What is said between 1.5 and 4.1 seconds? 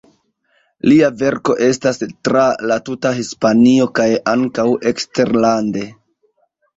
estas tra la tuta Hispanio kaj